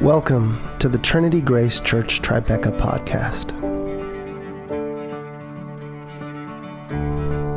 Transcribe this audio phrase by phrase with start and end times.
[0.00, 3.54] Welcome to the Trinity Grace Church Tribeca podcast.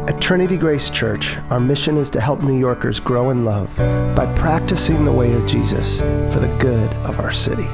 [0.07, 3.75] At Trinity Grace Church, our mission is to help New Yorkers grow in love
[4.15, 7.67] by practicing the way of Jesus for the good of our city.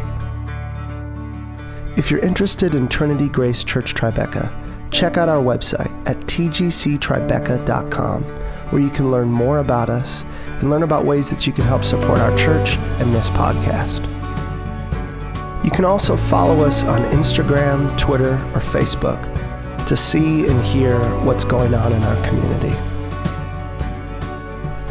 [1.96, 4.52] If you're interested in Trinity Grace Church Tribeca,
[4.90, 10.26] check out our website at tgctribeca.com where you can learn more about us
[10.60, 14.15] and learn about ways that you can help support our church and this podcast.
[15.66, 19.20] You can also follow us on Instagram, Twitter, or Facebook
[19.88, 22.70] to see and hear what's going on in our community.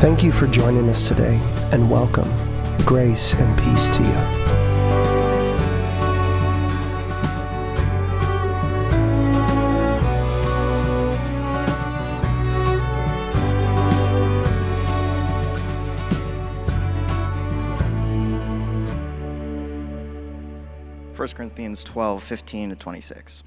[0.01, 1.37] Thank you for joining us today
[1.71, 2.29] and welcome.
[2.79, 4.44] Grace and peace to you.
[21.75, 23.43] 1 Corinthians 12, 15 to 26.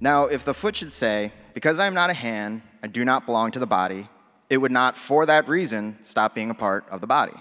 [0.00, 3.26] Now, if the foot should say, Because I am not a hand, I do not
[3.26, 4.08] belong to the body,
[4.50, 7.34] it would not, for that reason, stop being a part of the body.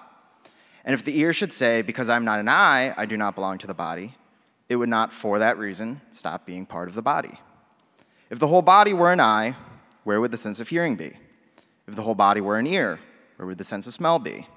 [0.86, 3.34] And if the ear should say, Because I am not an eye, I do not
[3.34, 4.14] belong to the body,
[4.70, 7.40] it would not, for that reason, stop being part of the body.
[8.30, 9.56] If the whole body were an eye,
[10.04, 11.14] where would the sense of hearing be?
[11.88, 13.00] If the whole body were an ear,
[13.38, 14.48] where would the sense of smell be?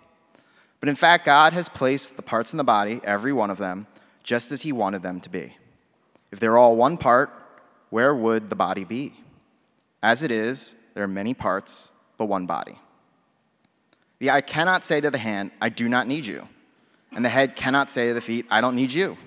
[0.80, 3.86] But in fact, God has placed the parts in the body, every one of them,
[4.30, 5.56] just as he wanted them to be.
[6.30, 7.32] If they're all one part,
[7.88, 9.12] where would the body be?
[10.04, 12.78] As it is, there are many parts, but one body.
[14.20, 16.46] The eye cannot say to the hand, I do not need you.
[17.10, 19.18] And the head cannot say to the feet, I don't need you.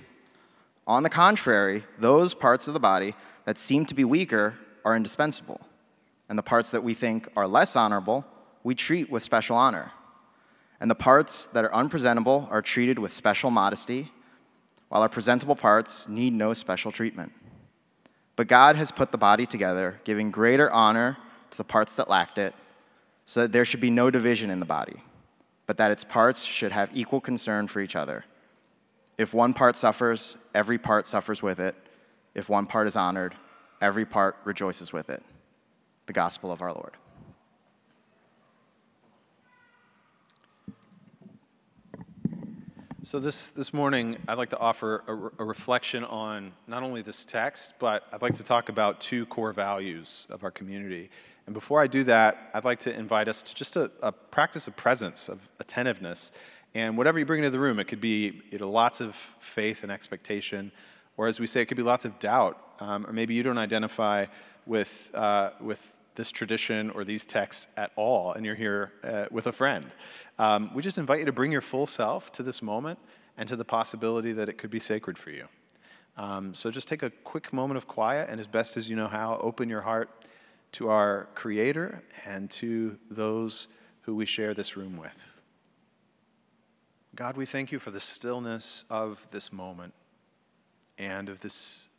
[0.88, 4.54] On the contrary, those parts of the body that seem to be weaker
[4.86, 5.60] are indispensable.
[6.30, 8.24] And the parts that we think are less honorable,
[8.64, 9.92] we treat with special honor.
[10.80, 14.14] And the parts that are unpresentable are treated with special modesty
[14.94, 17.32] while our presentable parts need no special treatment.
[18.36, 21.18] But God has put the body together, giving greater honor
[21.50, 22.54] to the parts that lacked it,
[23.26, 25.02] so that there should be no division in the body,
[25.66, 28.24] but that its parts should have equal concern for each other.
[29.18, 31.74] If one part suffers, every part suffers with it.
[32.36, 33.34] If one part is honored,
[33.82, 35.24] every part rejoices with it.
[36.06, 36.98] The gospel of our Lord.
[43.06, 47.26] So, this, this morning, I'd like to offer a, a, reflection on not only this
[47.26, 51.10] text, but I'd like to talk about two core values of our community.
[51.46, 54.68] And before I do that, I'd like to invite us to just a, a practice
[54.68, 56.32] of presence, of attentiveness.
[56.76, 59.84] And whatever you bring into the room, it could be you know, lots of faith
[59.84, 60.72] and expectation,
[61.18, 62.58] or as we say, it could be lots of doubt.
[62.80, 64.28] Um, or maybe you don't identify
[64.66, 69.48] with, uh, with this tradition or these texts at all, and you're here uh, with
[69.48, 69.86] a friend.
[70.40, 73.00] Um, we just invite you to bring your full self to this moment
[73.38, 75.48] and to the possibility that it could be sacred for you.
[76.18, 79.08] Um, so just take a quick moment of quiet and, as best as you know
[79.08, 80.10] how, open your heart
[80.74, 83.68] to our Creator and to those
[84.02, 85.40] who we share this room with.
[87.16, 89.94] God, we thank you for the stillness of this moment
[90.98, 91.90] and of this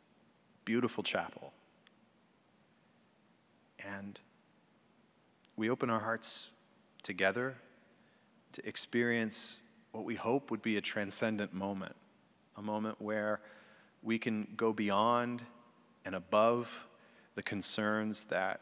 [0.65, 1.53] beautiful chapel.
[3.85, 4.19] And
[5.55, 6.51] we open our hearts
[7.03, 7.55] together
[8.53, 11.95] to experience what we hope would be a transcendent moment,
[12.57, 13.39] a moment where
[14.03, 15.41] we can go beyond
[16.03, 16.87] and above
[17.35, 18.61] the concerns that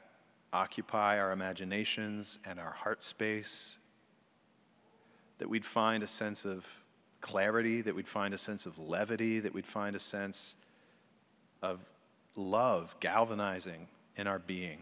[0.52, 3.80] occupy our imaginations and our heart space,
[5.40, 6.66] that we'd find a sense of
[7.22, 10.56] clarity, that we'd find a sense of levity, that we'd find a sense
[11.62, 11.80] of
[12.36, 14.80] love galvanizing in our being,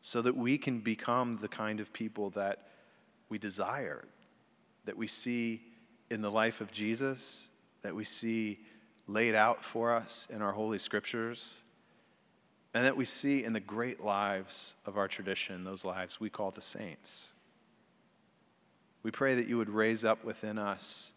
[0.00, 2.68] so that we can become the kind of people that
[3.28, 4.04] we desire,
[4.84, 5.62] that we see
[6.10, 7.50] in the life of Jesus,
[7.82, 8.58] that we see
[9.06, 11.62] laid out for us in our Holy Scriptures,
[12.74, 16.50] and that we see in the great lives of our tradition, those lives we call
[16.50, 17.32] the saints.
[19.02, 21.14] We pray that you would raise up within us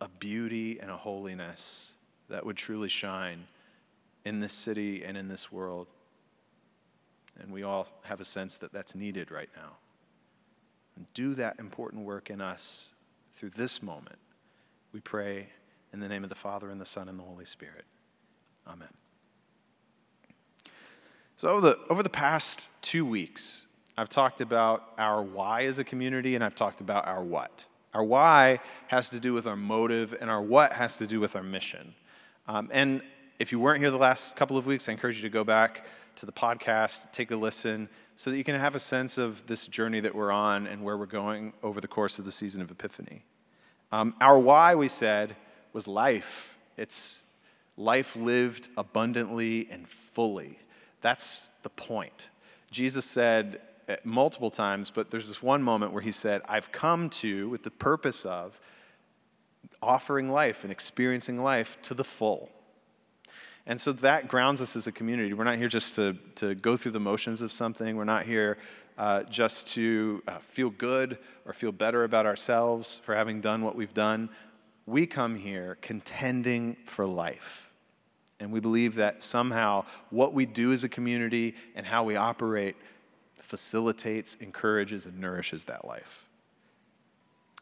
[0.00, 1.94] a beauty and a holiness
[2.28, 3.46] that would truly shine
[4.24, 5.86] in this city and in this world.
[7.40, 9.72] And we all have a sense that that's needed right now
[10.96, 12.90] and do that important work in us
[13.34, 14.18] through this moment.
[14.92, 15.48] We pray
[15.92, 17.84] in the name of the Father, and the Son, and the Holy Spirit.
[18.66, 18.88] Amen.
[21.36, 23.66] So, over the, over the past two weeks,
[23.96, 27.66] I've talked about our why as a community, and I've talked about our what.
[27.92, 28.58] Our why
[28.88, 31.94] has to do with our motive, and our what has to do with our mission.
[32.48, 33.00] Um, and
[33.38, 35.86] if you weren't here the last couple of weeks, I encourage you to go back
[36.16, 39.66] to the podcast, take a listen, so that you can have a sense of this
[39.66, 42.70] journey that we're on and where we're going over the course of the season of
[42.70, 43.24] Epiphany.
[43.90, 45.36] Um, our why, we said,
[45.72, 46.56] was life.
[46.76, 47.22] It's
[47.76, 50.58] life lived abundantly and fully.
[51.00, 52.30] That's the point.
[52.70, 57.10] Jesus said uh, multiple times, but there's this one moment where he said, I've come
[57.10, 58.58] to, with the purpose of
[59.82, 62.50] offering life and experiencing life to the full.
[63.66, 65.32] And so that grounds us as a community.
[65.32, 67.96] We're not here just to, to go through the motions of something.
[67.96, 68.58] We're not here
[68.98, 73.74] uh, just to uh, feel good or feel better about ourselves for having done what
[73.74, 74.28] we've done.
[74.86, 77.70] We come here contending for life.
[78.38, 82.76] And we believe that somehow what we do as a community and how we operate
[83.40, 86.28] facilitates, encourages, and nourishes that life.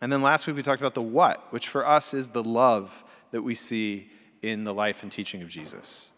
[0.01, 3.05] And then last week we talked about the what, which for us is the love
[3.31, 4.11] that we see
[4.43, 6.11] in the life and teaching of Jesus.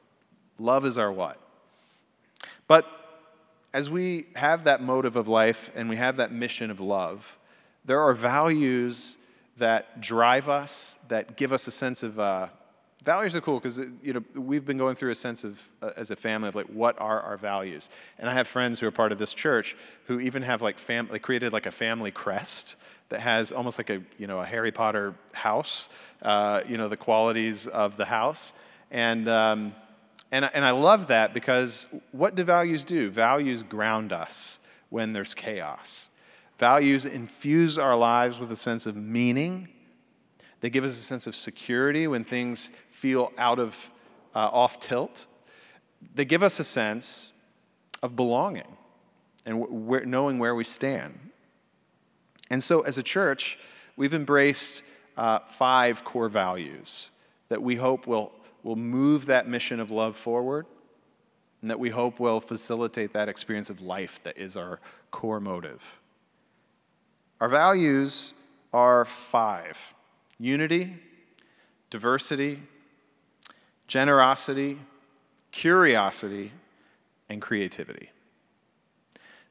[0.59, 1.39] Love is our what.
[2.67, 2.87] But
[3.73, 7.39] as we have that motive of life and we have that mission of love,
[7.85, 9.19] there are values
[9.57, 12.19] that drive us, that give us a sense of.
[12.19, 12.49] Uh,
[13.05, 16.11] values are cool because you know we've been going through a sense of uh, as
[16.11, 19.13] a family of like what are our values and i have friends who are part
[19.13, 19.77] of this church
[20.07, 22.77] who even have like fam- they created like a family crest
[23.09, 25.89] that has almost like a you know a harry potter house
[26.25, 28.53] uh, you know, the qualities of the house.
[28.91, 29.75] And, um,
[30.33, 33.11] and, and I love that because what do values do?
[33.11, 34.59] Values ground us
[34.89, 36.09] when there's chaos.
[36.59, 39.69] Values infuse our lives with a sense of meaning.
[40.61, 43.91] They give us a sense of security when things feel out of
[44.35, 45.27] uh, off tilt.
[46.15, 47.33] They give us a sense
[48.03, 48.77] of belonging
[49.45, 51.19] and wh- knowing where we stand.
[52.55, 53.59] And so, as a church,
[53.97, 54.85] we've embraced
[55.17, 57.11] uh, five core values
[57.49, 58.31] that we hope will,
[58.63, 60.65] will move that mission of love forward
[61.63, 64.79] and that we hope will facilitate that experience of life that is our
[65.11, 65.99] core motive.
[67.41, 68.35] Our values
[68.73, 69.93] are five
[70.39, 70.95] unity,
[71.91, 72.63] diversity,
[73.89, 74.79] generosity,
[75.51, 76.53] curiosity,
[77.29, 78.11] and creativity.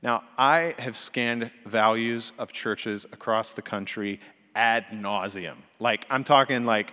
[0.04, 4.20] Now, I have scanned values of churches across the country
[4.54, 5.56] ad nauseum.
[5.80, 6.92] Like, I'm talking like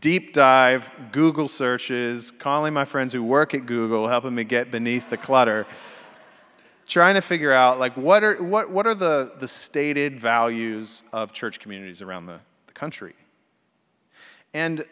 [0.00, 5.10] deep dive, Google searches, calling my friends who work at Google, helping me get beneath
[5.10, 5.66] the clutter,
[6.86, 11.32] trying to figure out like what are, what, what are the, the stated values of
[11.32, 12.38] church communities around the,
[12.68, 13.14] the country.
[14.54, 14.84] And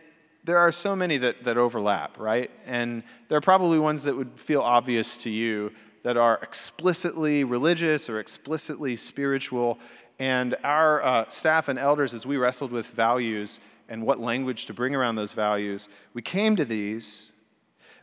[0.42, 2.50] there are so many that, that overlap, right?
[2.66, 5.70] And there are probably ones that would feel obvious to you
[6.02, 9.78] that are explicitly religious or explicitly spiritual,
[10.18, 14.74] and our uh, staff and elders, as we wrestled with values and what language to
[14.74, 17.32] bring around those values, we came to these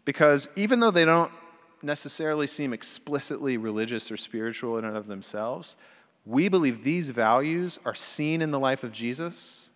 [0.04, 1.32] because even though they don't
[1.82, 5.76] necessarily seem explicitly religious or spiritual in and of themselves,
[6.26, 9.70] we believe these values are seen in the life of Jesus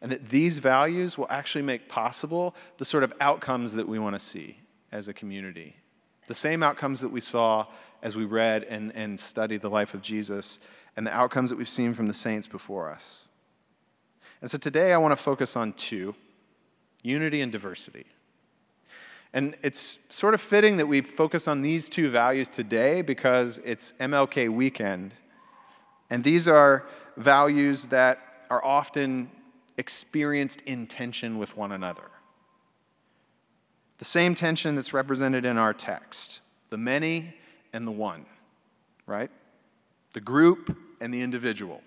[0.00, 4.14] and that these values will actually make possible the sort of outcomes that we want
[4.14, 4.58] to see
[4.92, 5.76] as a community.
[6.26, 7.66] The same outcomes that we saw
[8.02, 10.60] as we read and, and studied the life of Jesus
[10.96, 13.28] and the outcomes that we've seen from the saints before us.
[14.40, 16.14] And so today I want to focus on two
[17.02, 18.06] unity and diversity.
[19.32, 23.92] And it's sort of fitting that we focus on these two values today because it's
[23.94, 25.12] MLK weekend.
[26.08, 26.86] And these are
[27.16, 29.30] values that are often
[29.76, 32.10] experienced in tension with one another.
[34.04, 37.32] The same tension that's represented in our text the many
[37.72, 38.26] and the one,
[39.06, 39.30] right?
[40.12, 41.80] The group and the individual.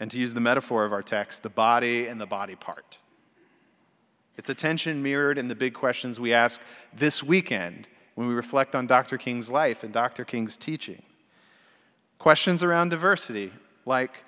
[0.00, 2.98] And to use the metaphor of our text, the body and the body part.
[4.38, 6.60] It's a tension mirrored in the big questions we ask
[6.92, 9.16] this weekend when we reflect on Dr.
[9.16, 10.24] King's life and Dr.
[10.24, 11.04] King's teaching.
[12.18, 13.52] Questions around diversity,
[13.86, 14.24] like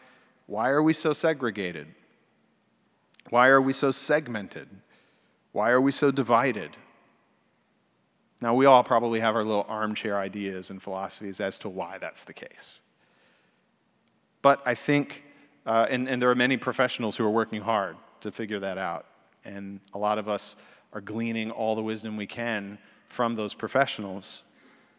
[0.47, 1.89] why are we so segregated?
[3.29, 4.69] Why are we so segmented?
[5.51, 6.77] Why are we so divided?
[8.43, 12.25] Now, we all probably have our little armchair ideas and philosophies as to why that's
[12.25, 12.81] the case.
[14.43, 15.23] But I think,
[15.65, 19.07] uh, and, and there are many professionals who are working hard to figure that out.
[19.45, 20.57] And a lot of us
[20.93, 24.43] are gleaning all the wisdom we can from those professionals.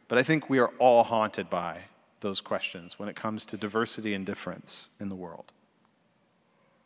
[0.08, 1.82] But I think we are all haunted by
[2.22, 5.52] those questions when it comes to diversity and difference in the world.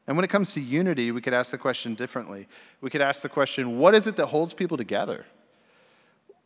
[0.08, 2.48] And when it comes to unity, we could ask the question differently.
[2.82, 5.28] We could ask the question what is it that holds people together?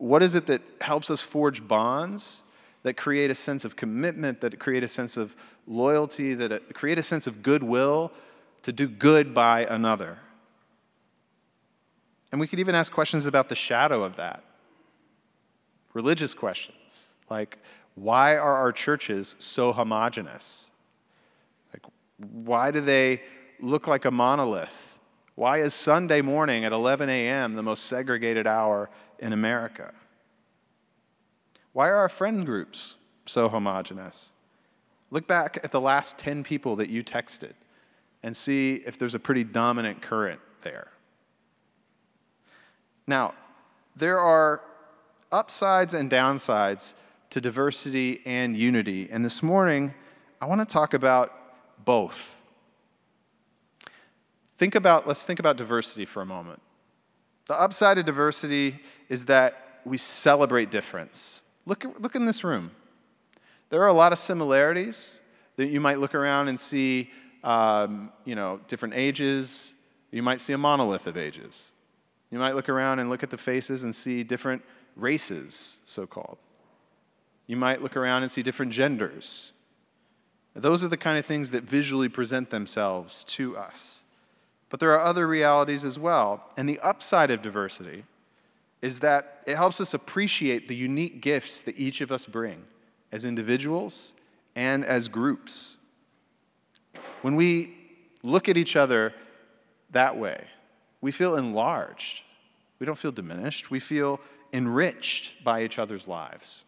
[0.02, 2.42] What is it that helps us forge bonds
[2.82, 5.36] that create a sense of commitment, that create a sense of
[5.68, 8.12] loyalty, that create a sense of goodwill
[8.64, 10.18] to do good by another.
[12.32, 14.44] And we could even ask questions about the shadow of that.
[15.94, 17.60] Religious questions, like
[17.94, 20.72] why are our churches so homogenous?
[21.74, 21.84] Like,
[22.18, 23.22] why do they
[23.60, 24.98] look like a monolith?
[25.36, 27.54] Why is Sunday morning at 11 a.m.
[27.54, 28.90] the most segregated hour
[29.22, 29.94] in America?
[31.74, 34.32] Why are our friend groups so homogenous?
[35.10, 37.54] Look back at the last 10 people that you texted
[38.24, 40.88] and see if there's a pretty dominant current there.
[43.08, 43.34] Now,
[43.96, 44.62] there are
[45.32, 46.94] upsides and downsides
[47.30, 49.94] to diversity and unity, and this morning
[50.42, 51.34] I want to talk about
[51.84, 52.42] both.
[54.58, 56.62] Think about, let's think about diversity for a moment.
[57.48, 58.80] The upside of diversity
[59.12, 61.44] is that we celebrate difference.
[61.66, 62.72] Look, look in this room.
[63.70, 65.20] There are a lot of similarities
[65.58, 67.12] that you might look around and see,
[67.44, 69.74] um, you know, different ages.
[70.12, 71.74] You might see a monolith of ages.
[72.32, 74.64] You might look around and look at the faces and see different
[74.96, 76.38] races, so called.
[77.48, 79.52] You might look around and see different genders.
[80.54, 84.04] Those are the kind of things that visually present themselves to us.
[84.70, 86.46] But there are other realities as well.
[86.56, 88.06] And the upside of diversity
[88.82, 92.64] is that it helps us appreciate the unique gifts that each of us bring
[93.12, 94.14] as individuals
[94.56, 95.78] and as groups.
[97.22, 97.78] When we
[98.24, 99.14] look at each other
[99.92, 100.46] that way,
[101.02, 102.22] we feel enlarged.
[102.80, 103.70] We don't feel diminished.
[103.70, 104.20] We feel
[104.54, 106.64] enriched by each other's lives.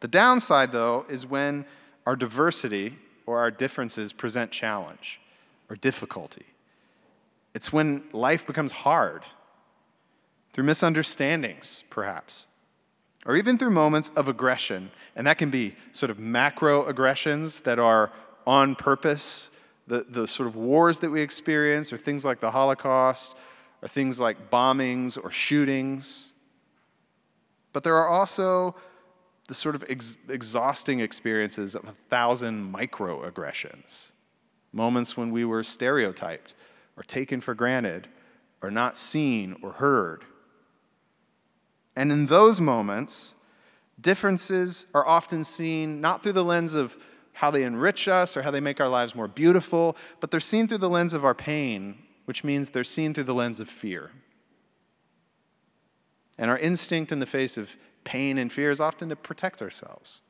[0.00, 1.64] The downside, though, is when
[2.04, 5.20] our diversity or our differences present challenge
[5.68, 6.46] or difficulty.
[7.54, 9.22] It's when life becomes hard,
[10.56, 12.46] through misunderstandings, perhaps
[13.26, 14.90] or even through moments of aggression.
[15.14, 18.10] And that can be sort of macro aggressions that are
[18.46, 19.50] on purpose,
[19.86, 23.36] the, the sort of wars that we experience, or things like the Holocaust,
[23.82, 26.32] or things like bombings or shootings.
[27.72, 28.76] But there are also
[29.48, 34.12] the sort of ex- exhausting experiences of a thousand microaggressions,
[34.72, 36.54] moments when we were stereotyped
[36.96, 38.08] or taken for granted
[38.62, 40.24] or not seen or heard.
[41.96, 43.34] And in those moments,
[44.00, 46.96] differences are often seen not through the lens of
[47.32, 50.68] how they enrich us or how they make our lives more beautiful, but they're seen
[50.68, 54.10] through the lens of our pain, which means they're seen through the lens of fear.
[56.38, 60.20] And our instinct in the face of pain and fear is often to protect ourselves.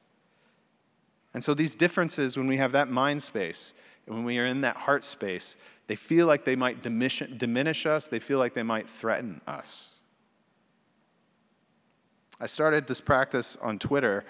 [1.35, 3.75] And so these differences, when we have that mind space,
[4.07, 5.57] and when we are in that heart space,
[5.89, 9.96] they feel like they might diminish, diminish us, they feel like they might threaten us.
[12.39, 14.25] I started this practice on Twitter,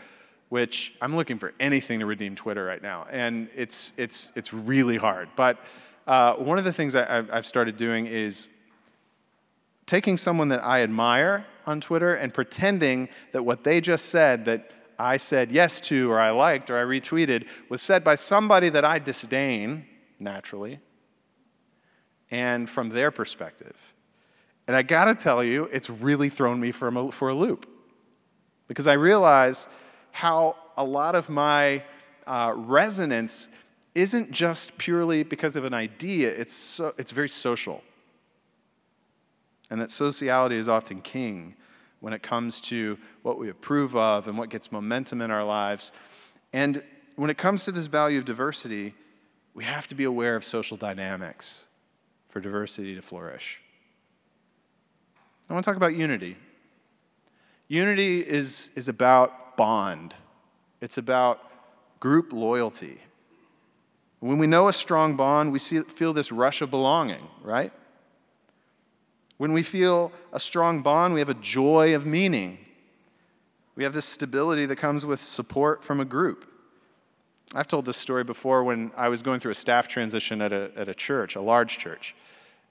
[0.49, 4.97] which I'm looking for anything to redeem Twitter right now, and it's, it's, it's really
[4.97, 5.29] hard.
[5.35, 5.59] But
[6.07, 8.49] uh, one of the things I, I've started doing is
[9.87, 14.71] taking someone that I admire on Twitter and pretending that what they just said that
[15.01, 18.85] I said yes to, or I liked, or I retweeted, was said by somebody that
[18.85, 19.85] I disdain,
[20.21, 20.79] naturally,
[22.31, 23.77] and from their perspective.
[24.69, 27.69] And I gotta tell you, it's really thrown me for a, for a loop
[28.69, 29.69] because I realize
[30.13, 31.83] how a lot of my
[32.27, 33.51] uh, resonance
[33.95, 37.83] isn't just purely because of an idea, it's, so, it's very social.
[39.71, 41.57] And that sociality is often king
[42.01, 45.93] when it comes to what we approve of and what gets momentum in our lives.
[46.53, 46.85] And
[47.17, 48.95] when it comes to this value of diversity,
[49.55, 51.67] we have to be aware of social dynamics
[52.29, 53.61] for diversity to flourish.
[55.49, 56.37] I want to talk about unity.
[57.69, 60.15] Unity is, is about bond,
[60.81, 61.41] it's about
[61.99, 63.01] group loyalty.
[64.21, 67.73] When we know a strong bond, we see, feel this rush of belonging, right?
[69.37, 72.59] When we feel a strong bond, we have a joy of meaning.
[73.75, 76.51] We have this stability that comes with support from a group.
[77.55, 80.71] I've told this story before when I was going through a staff transition at a,
[80.77, 82.15] at a church, a large church.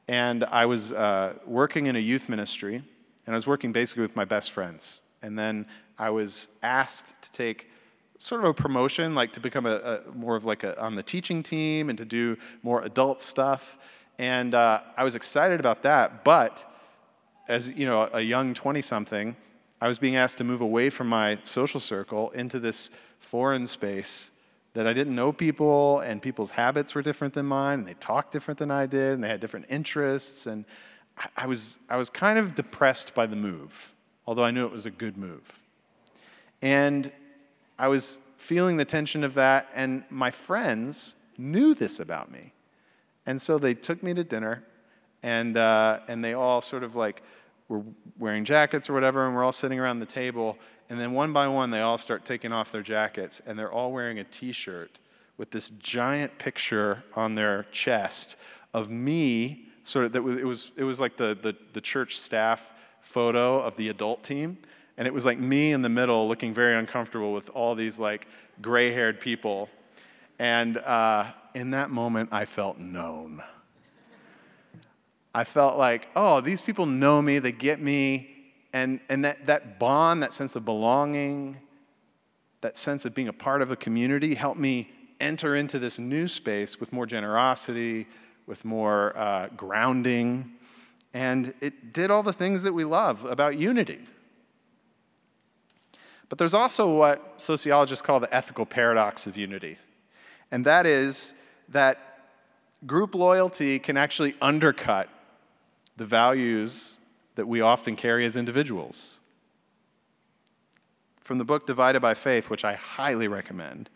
[0.08, 2.84] And I was uh, working in a youth ministry
[3.26, 5.02] and I was working basically with my best friends.
[5.22, 5.66] And then
[5.98, 7.70] I was asked to take
[8.18, 11.04] sort of a promotion, like to become a, a more of like a, on the
[11.04, 13.78] teaching team and to do more adult stuff.
[14.18, 16.72] And uh, I was excited about that, but
[17.48, 19.36] as you know, a young 20 something,
[19.82, 24.32] I was being asked to move away from my social circle into this foreign space
[24.74, 28.32] that I didn't know people, and people's habits were different than mine, and they talked
[28.34, 30.48] different than I did, and they had different interests.
[30.48, 30.66] And
[31.38, 33.94] I was, I was kind of depressed by the move,
[34.28, 35.60] although I knew it was a good move.
[36.62, 37.12] And
[37.78, 42.54] I was feeling the tension of that, and my friends knew this about me.
[43.26, 44.64] And so they took me to dinner,
[45.24, 47.24] and, uh, and they all sort of like
[47.68, 47.82] were
[48.20, 50.58] wearing jackets or whatever, and we're all sitting around the table.
[50.90, 53.92] And then one by one, they all start taking off their jackets, and they're all
[53.92, 55.00] wearing a t shirt
[55.38, 58.36] with this giant picture on their chest
[58.74, 62.18] of me, sort of, that was, it, was, it was like the, the, the church
[62.18, 64.58] staff photo of the adult team.
[64.98, 68.28] And it was like me in the middle looking very uncomfortable with all these like
[68.62, 69.70] gray haired people.
[70.40, 73.44] And uh, in that moment, I felt known.
[75.34, 78.32] I felt like, oh, these people know me, they get me.
[78.74, 81.58] And, and that, that bond, that sense of belonging,
[82.62, 86.28] that sense of being a part of a community helped me enter into this new
[86.28, 88.08] space with more generosity,
[88.48, 90.52] with more uh, grounding.
[91.14, 94.00] And it did all the things that we love about unity.
[96.30, 99.78] But there's also what sociologists call the ethical paradox of unity.
[100.52, 101.34] And that is
[101.70, 102.28] that
[102.86, 105.10] group loyalty can actually undercut
[105.98, 106.98] the values
[107.36, 109.20] that we often carry as individuals.
[111.22, 113.90] From the book Divided by Faith, which I highly recommend,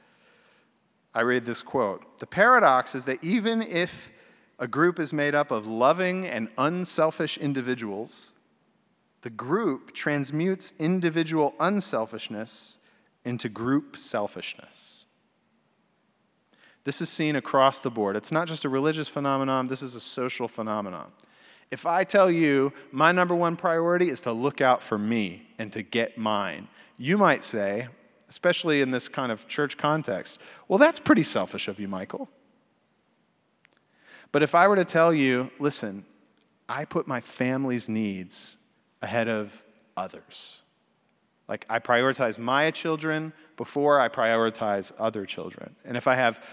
[1.14, 4.12] I read this quote The paradox is that even if
[4.60, 8.34] a group is made up of loving and unselfish individuals,
[9.22, 12.78] the group transmutes individual unselfishness
[13.24, 15.06] into group selfishness.
[16.84, 18.16] This is seen across the board.
[18.16, 21.12] It's not just a religious phenomenon, this is a social phenomenon.
[21.72, 25.72] If I tell you my number one priority is to look out for me and
[25.74, 27.88] to get mine, you might say,
[28.28, 32.30] especially in this kind of church context, well, that's pretty selfish of you, Michael.
[34.32, 36.06] But if I were to tell you, listen,
[36.68, 38.58] I put my family's needs
[39.02, 39.64] ahead of
[39.98, 40.62] others.
[41.48, 45.76] Like, I prioritize my children before I prioritize other children.
[45.84, 46.46] And if I have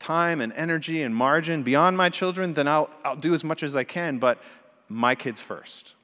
[0.00, 3.76] time and energy and margin beyond my children, then I'll, I'll do as much as
[3.76, 4.42] I can, but
[4.88, 5.94] my kids first,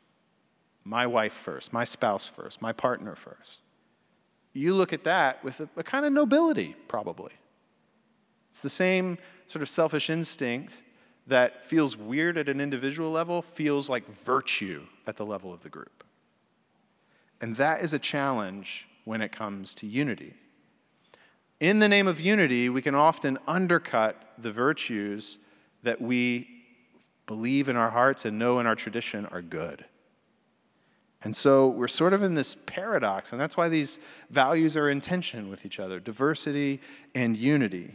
[0.84, 3.58] my wife first, my spouse first, my partner first.
[4.52, 7.32] You look at that with a, a kind of nobility, probably.
[8.50, 10.82] It's the same sort of selfish instinct
[11.26, 15.68] that feels weird at an individual level feels like virtue at the level of the
[15.68, 16.04] group.
[17.40, 20.34] And that is a challenge when it comes to unity.
[21.60, 25.38] In the name of unity, we can often undercut the virtues
[25.82, 26.48] that we
[27.26, 29.84] believe in our hearts and know in our tradition are good.
[31.22, 35.00] And so we're sort of in this paradox, and that's why these values are in
[35.00, 36.80] tension with each other diversity
[37.14, 37.94] and unity.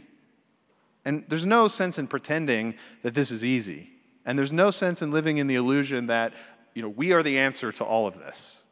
[1.04, 3.90] And there's no sense in pretending that this is easy.
[4.24, 6.34] And there's no sense in living in the illusion that,
[6.74, 8.62] you know, we are the answer to all of this.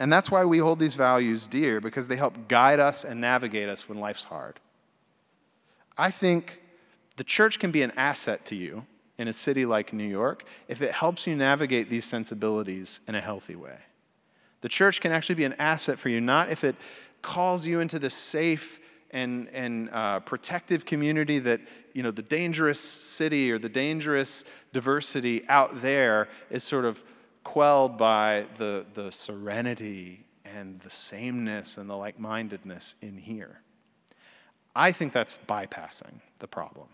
[0.00, 3.68] And that's why we hold these values dear, because they help guide us and navigate
[3.68, 4.58] us when life's hard.
[5.96, 6.60] I think
[7.16, 8.86] the church can be an asset to you
[9.18, 13.20] in a city like New York if it helps you navigate these sensibilities in a
[13.20, 13.76] healthy way.
[14.62, 16.74] The church can actually be an asset for you, not if it
[17.20, 18.80] calls you into this safe
[19.12, 21.60] and, and uh, protective community that,
[21.92, 27.04] you know, the dangerous city or the dangerous diversity out there is sort of
[27.44, 33.60] quelled by the, the serenity and the sameness and the like mindedness in here.
[34.74, 36.88] I think that's bypassing the problem.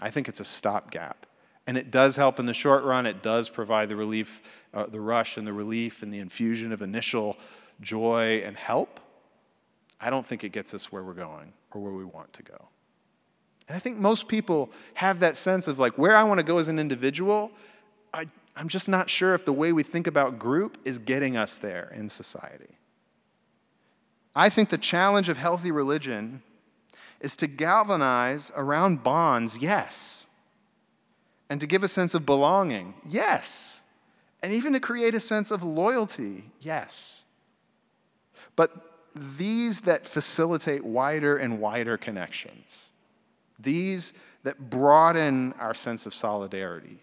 [0.00, 1.26] I think it's a stopgap.
[1.66, 3.06] And it does help in the short run.
[3.06, 6.82] It does provide the relief, uh, the rush and the relief and the infusion of
[6.82, 7.36] initial
[7.80, 9.00] joy and help.
[10.00, 12.68] I don't think it gets us where we're going or where we want to go.
[13.66, 16.58] And I think most people have that sense of like where I want to go
[16.58, 17.50] as an individual.
[18.14, 21.58] I, I'm just not sure if the way we think about group is getting us
[21.58, 22.78] there in society.
[24.34, 26.42] I think the challenge of healthy religion
[27.20, 30.26] is to galvanize around bonds, yes,
[31.50, 33.82] and to give a sense of belonging, yes,
[34.42, 37.24] and even to create a sense of loyalty, yes.
[38.54, 38.87] But
[39.18, 42.90] these that facilitate wider and wider connections,
[43.58, 44.12] these
[44.44, 46.98] that broaden our sense of solidarity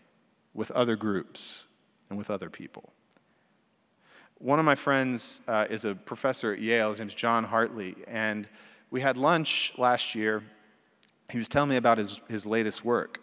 [0.54, 1.68] with other groups
[2.10, 2.92] and with other people.
[4.40, 6.90] One of my friends uh, is a professor at Yale.
[6.90, 7.96] His name's John Hartley.
[8.08, 8.48] And
[8.92, 10.44] we had lunch last year.
[11.32, 13.22] He was telling me about his, his latest work.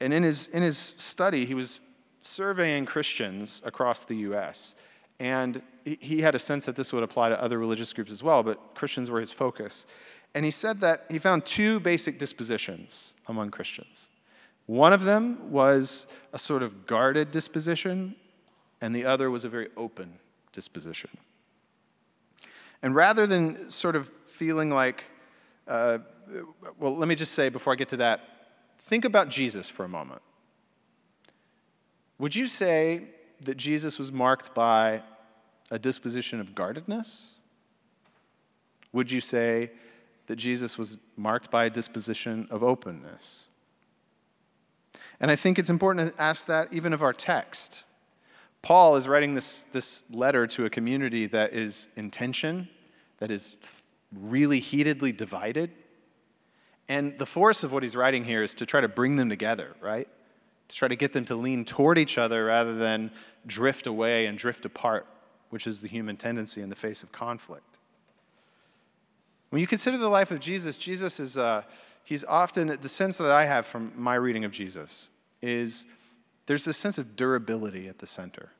[0.00, 1.80] And in his, in his study, he was
[2.20, 4.74] surveying Christians across the U.S.
[5.20, 8.42] And he had a sense that this would apply to other religious groups as well,
[8.42, 9.86] but Christians were his focus.
[10.34, 14.10] And he said that he found two basic dispositions among Christians.
[14.66, 18.14] One of them was a sort of guarded disposition,
[18.80, 20.18] and the other was a very open
[20.52, 21.10] disposition.
[22.82, 25.04] And rather than sort of feeling like,
[25.66, 25.98] uh,
[26.78, 28.20] well, let me just say before I get to that,
[28.78, 30.22] think about Jesus for a moment.
[32.18, 33.04] Would you say
[33.40, 35.02] that Jesus was marked by
[35.70, 37.36] a disposition of guardedness?
[38.92, 39.70] Would you say
[40.28, 43.48] that Jesus was marked by a disposition of openness.
[45.20, 47.84] And I think it's important to ask that even of our text.
[48.62, 52.68] Paul is writing this, this letter to a community that is in tension,
[53.18, 53.56] that is
[54.14, 55.70] really heatedly divided.
[56.88, 59.74] And the force of what he's writing here is to try to bring them together,
[59.80, 60.08] right?
[60.68, 63.10] To try to get them to lean toward each other rather than
[63.46, 65.06] drift away and drift apart,
[65.50, 67.78] which is the human tendency in the face of conflict.
[69.50, 71.62] When you consider the life of Jesus, Jesus is, uh,
[72.04, 75.08] he's often, the sense that I have from my reading of Jesus
[75.40, 75.86] is
[76.46, 78.50] there's this sense of durability at the center.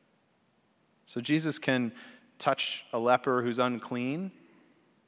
[1.05, 1.93] So Jesus can
[2.39, 4.31] touch a leper who's unclean,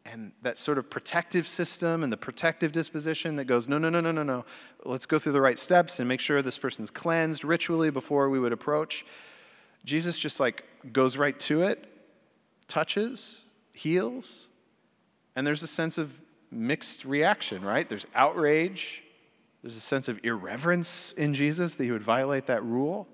[0.05, 4.01] and that sort of protective system and the protective disposition that goes, no, no, no,
[4.01, 4.45] no, no, no.
[4.85, 8.41] Let's go through the right steps and make sure this person's cleansed ritually before we
[8.41, 9.05] would approach.
[9.85, 11.87] Jesus just like goes right to it,
[12.69, 14.49] touches, heals,
[15.37, 17.89] and there's a sense of mixed reaction, right?
[17.89, 19.03] There's outrage,
[19.63, 23.07] there's a sense of irreverence in Jesus that he would violate that rule.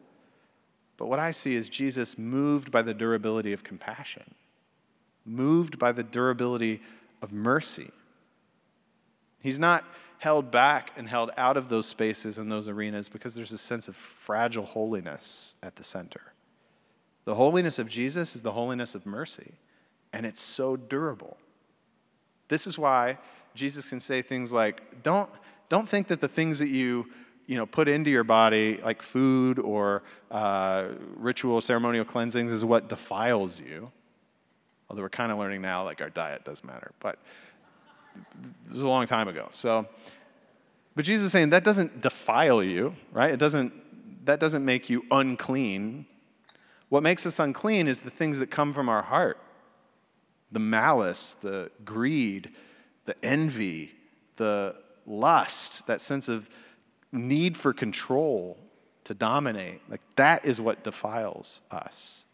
[0.96, 4.34] But what I see is Jesus moved by the durability of compassion,
[5.26, 6.80] moved by the durability
[7.20, 7.90] of mercy.
[9.40, 9.84] He's not
[10.18, 13.88] held back and held out of those spaces and those arenas because there's a sense
[13.88, 16.32] of fragile holiness at the center.
[17.24, 19.54] The holiness of Jesus is the holiness of mercy,
[20.12, 21.36] and it's so durable.
[22.48, 23.18] This is why
[23.54, 25.28] Jesus can say things like, don't,
[25.68, 27.06] don't think that the things that you,
[27.46, 30.86] you know, put into your body, like food or uh,
[31.16, 33.90] ritual, ceremonial cleansings, is what defiles you.
[34.88, 36.92] Although we're kind of learning now, like our diet does matter.
[37.00, 37.18] But
[38.64, 39.48] this was a long time ago.
[39.50, 39.86] So,
[40.94, 43.32] but Jesus is saying that doesn't defile you, right?
[43.32, 46.06] It doesn't, that doesn't make you unclean.
[46.88, 49.38] What makes us unclean is the things that come from our heart
[50.52, 52.50] the malice, the greed,
[53.04, 53.92] the envy,
[54.36, 56.48] the lust, that sense of
[57.12, 58.56] need for control
[59.04, 59.80] to dominate.
[59.90, 62.25] Like that is what defiles us.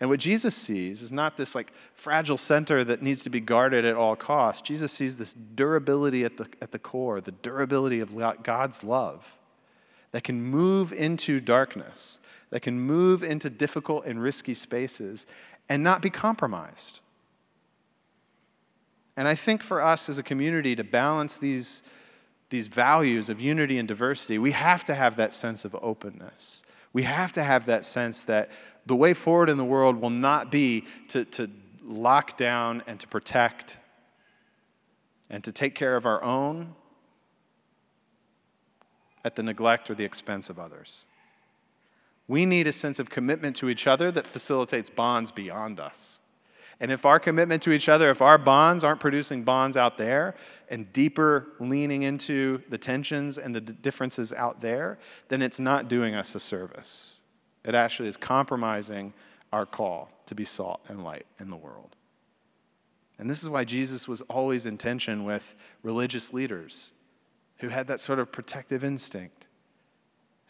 [0.00, 3.84] And what Jesus sees is not this like fragile center that needs to be guarded
[3.84, 4.62] at all costs.
[4.62, 9.38] Jesus sees this durability at the, at the core, the durability of God's love
[10.12, 15.26] that can move into darkness, that can move into difficult and risky spaces
[15.68, 17.00] and not be compromised.
[19.16, 21.82] And I think for us as a community to balance these,
[22.48, 26.62] these values of unity and diversity, we have to have that sense of openness.
[26.92, 28.50] We have to have that sense that
[28.86, 31.50] the way forward in the world will not be to, to
[31.84, 33.78] lock down and to protect
[35.28, 36.74] and to take care of our own
[39.24, 41.06] at the neglect or the expense of others.
[42.26, 46.20] We need a sense of commitment to each other that facilitates bonds beyond us.
[46.80, 50.34] And if our commitment to each other, if our bonds aren't producing bonds out there
[50.70, 56.14] and deeper leaning into the tensions and the differences out there, then it's not doing
[56.14, 57.19] us a service.
[57.70, 59.14] It actually is compromising
[59.52, 61.94] our call to be salt and light in the world.
[63.16, 66.92] And this is why Jesus was always in tension with religious leaders
[67.58, 69.46] who had that sort of protective instinct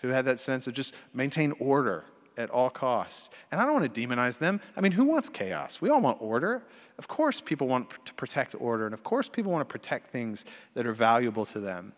[0.00, 2.04] who had that sense of just maintain order
[2.36, 3.28] at all costs.
[3.52, 4.60] And I don't want to demonize them.
[4.76, 5.80] I mean, who wants chaos?
[5.80, 6.62] We all want order.
[6.98, 10.44] Of course, people want to protect order, and of course, people want to protect things
[10.74, 11.92] that are valuable to them.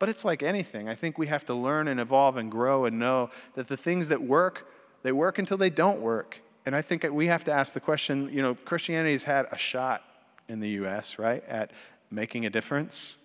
[0.00, 0.88] But it's like anything.
[0.88, 4.08] I think we have to learn and evolve and grow and know that the things
[4.08, 4.66] that work,
[5.02, 6.40] they work until they don't work.
[6.66, 9.58] And I think we have to ask the question you know, Christianity has had a
[9.58, 10.02] shot
[10.48, 11.70] in the US, right, at
[12.10, 13.18] making a difference.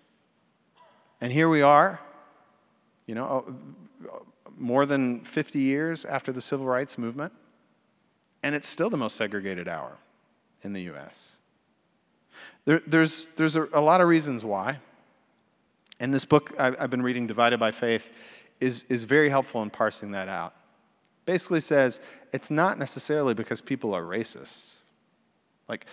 [1.20, 1.98] And here we are,
[3.06, 3.56] you know,
[4.04, 4.18] uh,
[4.58, 7.32] more than 50 years after the civil rights movement,
[8.42, 9.96] and it's still the most segregated hour
[10.62, 11.38] in the US.
[12.66, 14.78] There, there's there's a, a, lot of reasons why.
[16.00, 18.10] And this book I've, been reading, Divided by Faith,
[18.60, 20.54] is, is very helpful in parsing that out.
[21.24, 22.00] Basically says
[22.32, 24.80] it's not necessarily because people are racists.
[25.68, 25.86] Like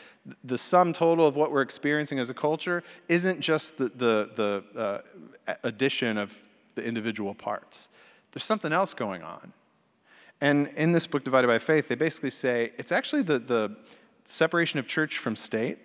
[0.44, 5.02] the sum total of what we're experiencing as a culture isn't just the, the, the
[5.48, 6.40] uh, addition of
[6.76, 7.90] the individual parts.
[8.32, 9.54] There's something else going on.
[10.42, 13.78] And in this book, Divided by Faith, they basically say it's actually the, the
[14.26, 15.80] separation of church from state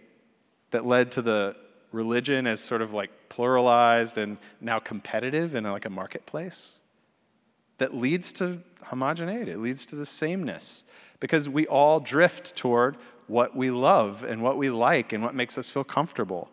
[0.70, 1.56] that led to the
[1.92, 6.80] religion as sort of like pluralized and now competitive in like a marketplace
[7.78, 10.84] that leads to homogeneity, it leads to the sameness
[11.20, 12.96] because we all drift toward
[13.26, 16.50] what we love and what we like and what makes us feel comfortable.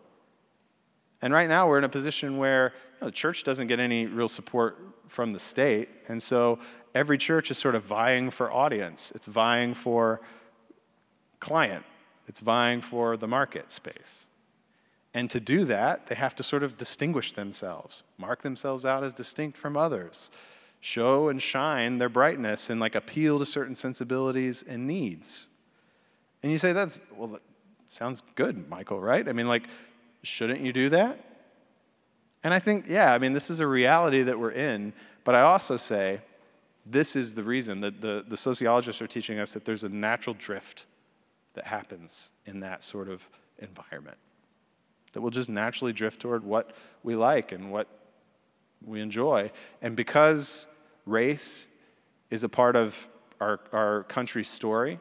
[1.22, 4.06] And right now, we're in a position where you know, the church doesn't get any
[4.06, 5.88] real support from the state.
[6.08, 6.58] And so
[6.94, 10.20] every church is sort of vying for audience, it's vying for
[11.40, 11.84] client,
[12.26, 14.28] it's vying for the market space.
[15.16, 19.14] And to do that, they have to sort of distinguish themselves, mark themselves out as
[19.14, 20.30] distinct from others,
[20.80, 25.48] show and shine their brightness, and like appeal to certain sensibilities and needs.
[26.42, 27.40] And you say, that's, well, that
[27.86, 29.26] sounds good, Michael, right?
[29.26, 29.68] I mean, like,
[30.22, 31.18] shouldn't you do that?
[32.44, 34.92] And I think, yeah, I mean, this is a reality that we're in,
[35.24, 36.20] but I also say,
[36.84, 40.36] this is the reason that the, the sociologists are teaching us that there's a natural
[40.38, 40.84] drift
[41.54, 43.26] that happens in that sort of
[43.58, 44.18] environment.
[45.12, 47.88] That we'll just naturally drift toward what we like and what
[48.84, 49.50] we enjoy.
[49.80, 50.66] And because
[51.06, 51.68] race
[52.30, 53.08] is a part of
[53.40, 54.98] our, our country's story,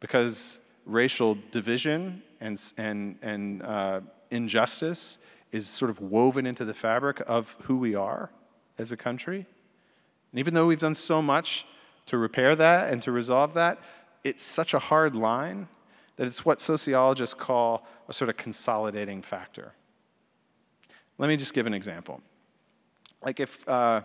[0.00, 5.18] because racial division and, and, and uh, injustice
[5.52, 8.30] is sort of woven into the fabric of who we are
[8.78, 9.46] as a country.
[10.32, 11.66] And even though we've done so much
[12.06, 13.78] to repair that and to resolve that,
[14.24, 15.68] it's such a hard line
[16.16, 19.72] that it's what sociologists call a sort of consolidating factor.
[21.18, 22.20] Let me just give an example.
[23.24, 24.02] Like if, uh,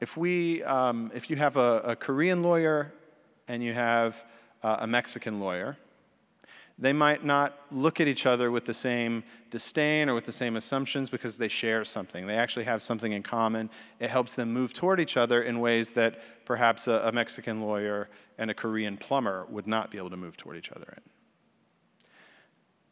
[0.00, 2.92] if, we, um, if you have a, a, Korean lawyer
[3.46, 4.24] and you have
[4.62, 5.76] uh, a Mexican lawyer,
[6.78, 10.56] they might not look at each other with the same disdain or with the same
[10.56, 12.26] assumptions because they share something.
[12.26, 13.70] They actually have something in common.
[13.98, 18.08] It helps them move toward each other in ways that perhaps a, a Mexican lawyer
[18.36, 21.02] and a Korean plumber would not be able to move toward each other in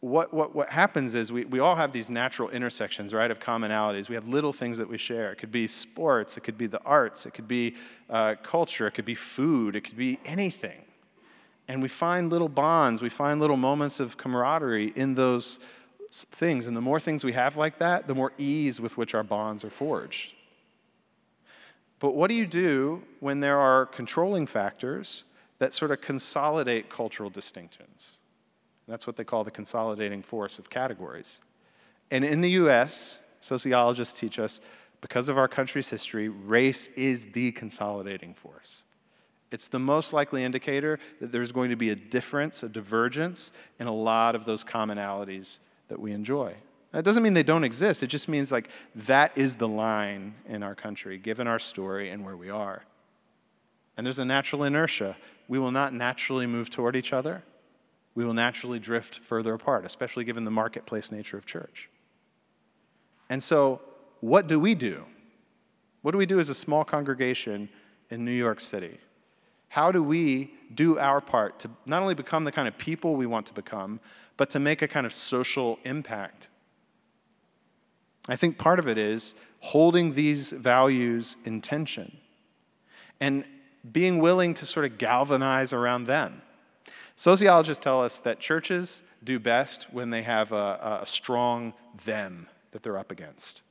[0.07, 4.09] what, what, what happens is we, we all have these natural intersections, right, of commonalities.
[4.09, 5.33] We have little things that we share.
[5.33, 7.75] It could be sports, it could be the arts, it could be
[8.09, 10.83] uh, culture, it could be food, it could be anything.
[11.67, 15.59] And we find little bonds, we find little moments of camaraderie in those
[16.13, 16.69] things.
[16.69, 19.65] And the more things we have like that, the more ease with which our bonds
[19.65, 20.35] are forged.
[21.99, 25.25] But what do you do when there are controlling factors
[25.59, 28.19] that sort of consolidate cultural distinctions?
[28.89, 31.41] That's what they call the consolidating force of categories.
[32.11, 34.61] And in the US, sociologists teach us
[35.01, 38.83] because of our country's history, race is the consolidating force.
[39.51, 43.87] It's the most likely indicator that there's going to be a difference, a divergence in
[43.87, 46.55] a lot of those commonalities that we enjoy.
[46.93, 50.63] That doesn't mean they don't exist, it just means like that is the line in
[50.63, 52.85] our country, given our story and where we are.
[53.97, 55.17] And there's a natural inertia.
[55.49, 57.43] We will not naturally move toward each other
[58.17, 61.89] we will naturally drift further apart, especially given the marketplace nature of church.
[63.29, 63.81] And so,
[64.21, 65.05] what do we do?
[66.03, 67.69] What do we do as a small congregation
[68.11, 68.99] in New York City?
[69.69, 73.27] How do we do our part to not only become the kind of people we
[73.27, 74.01] want to become,
[74.37, 76.49] but to make a kind of social impact?
[78.29, 82.17] I think part of it is holding these values in tension
[83.21, 83.45] and
[83.93, 86.41] being willing to sort of galvanize around them.
[87.17, 91.73] Sociologists tell us that churches do best when they have a, a strong
[92.05, 93.63] them that they're up against.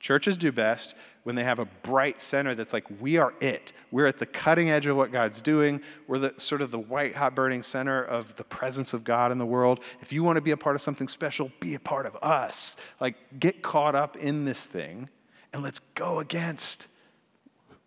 [0.00, 3.72] Churches do best when they have a bright center that's like, we are it.
[3.90, 5.80] We're at the cutting edge of what God's doing.
[6.06, 9.38] We're the sort of the white, hot burning center of the presence of God in
[9.38, 9.80] the world.
[10.00, 12.76] If you want to be a part of something special, be a part of us.
[13.00, 15.08] Like, get caught up in this thing
[15.52, 16.88] and let's go against,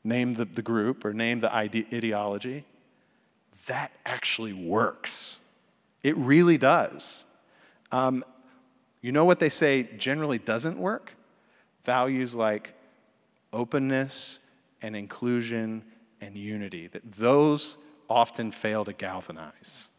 [0.03, 2.65] name the, the group or name the ide- ideology
[3.67, 5.39] that actually works.
[6.03, 7.25] It really does.
[7.91, 8.23] Um,
[9.01, 11.13] you know what they say generally doesn't work?
[11.83, 12.73] Values like
[13.51, 14.39] openness
[14.81, 15.83] and inclusion
[16.21, 17.77] and unity, that those
[18.09, 19.89] often fail to galvanize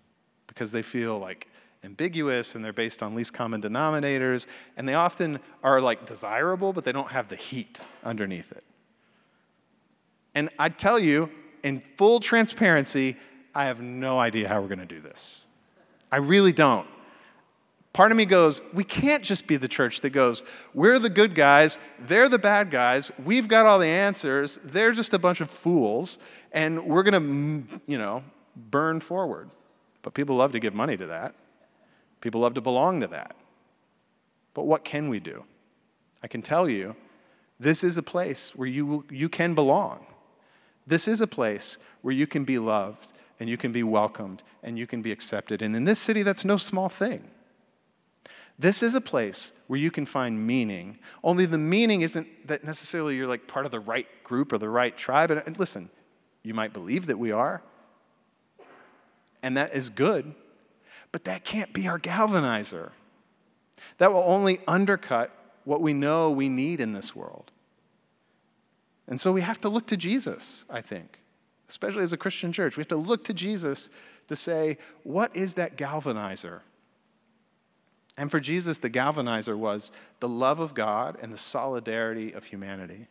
[0.46, 1.48] because they feel like
[1.85, 4.46] ambiguous and they're based on least common denominators
[4.77, 8.62] and they often are like desirable but they don't have the heat underneath it.
[10.35, 11.31] And I tell you,
[11.62, 13.16] in full transparency,
[13.54, 15.46] I have no idea how we're going to do this.
[16.10, 16.86] I really don't.
[17.92, 21.34] Part of me goes, we can't just be the church that goes, we're the good
[21.34, 25.50] guys, they're the bad guys, we've got all the answers, they're just a bunch of
[25.50, 26.18] fools,
[26.52, 28.24] and we're going to, mm, you know,
[28.56, 29.50] burn forward.
[30.00, 31.34] But people love to give money to that.
[32.22, 33.36] People love to belong to that.
[34.54, 35.44] But what can we do?
[36.22, 36.96] I can tell you,
[37.60, 40.06] this is a place where you, you can belong.
[40.86, 43.12] This is a place where you can be loved
[43.42, 45.62] and you can be welcomed and you can be accepted.
[45.62, 47.28] And in this city, that's no small thing.
[48.57, 51.00] This is a place where you can find meaning.
[51.24, 54.68] Only the meaning isn't that necessarily you're like part of the right group or the
[54.68, 55.33] right tribe.
[55.33, 55.90] And, listen,
[56.44, 57.64] you might believe that we are,
[59.42, 60.37] and that is good,
[61.11, 62.92] but that can't be our galvanizer.
[63.98, 67.50] That will only undercut what we know we need in this world.
[69.09, 71.21] And so we have to look to Jesus, I think
[71.72, 72.76] especially as a Christian church.
[72.76, 73.88] We have to look to Jesus
[74.28, 76.61] to say, what is that galvanizer?
[78.18, 83.08] And for Jesus, the galvanizer was the love of God and the solidarity of humanity.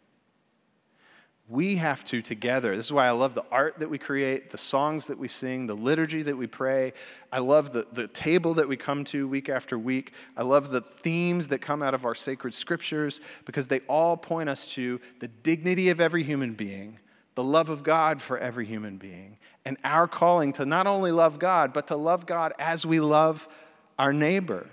[1.50, 2.78] We have to together.
[2.78, 5.66] This is why I love the art that we create, the songs that we sing,
[5.66, 6.94] the liturgy that we pray.
[7.32, 10.14] I love the, the table that we come to week after week.
[10.38, 14.50] I love the themes that come out of our sacred scriptures because they all point
[14.50, 17.00] us to the dignity of every human being,
[17.36, 21.40] the love of God for every human being, and our calling to not only love
[21.40, 23.48] God, but to love God as we love
[23.98, 24.68] our neighbor.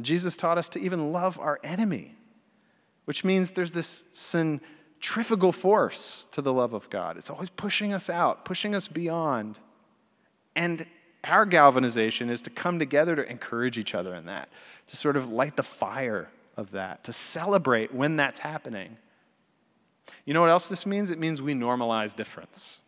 [0.00, 2.16] Jesus taught us to even love our enemy,
[3.04, 7.16] which means there's this centrifugal force to the love of God.
[7.16, 9.58] It's always pushing us out, pushing us beyond.
[10.56, 10.86] And
[11.22, 14.48] our galvanization is to come together to encourage each other in that,
[14.88, 18.96] to sort of light the fire of that, to celebrate when that's happening.
[20.24, 21.10] You know what else this means?
[21.10, 22.82] It means we normalize difference.